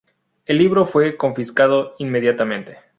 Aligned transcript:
El 0.47 0.57
libro 0.57 0.87
fue 0.87 1.15
confiscado 1.15 1.93
inmediatamente. 1.99 2.79